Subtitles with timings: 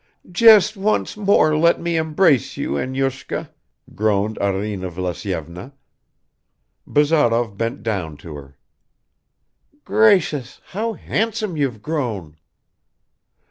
[0.31, 3.51] "Just once more let me embrace you, Enyushka,"
[3.93, 5.73] groaned Arina Vlasyevna.
[6.87, 8.57] Bazarov bent down to her.
[9.85, 12.37] "Gracious, how handsome you've grown!"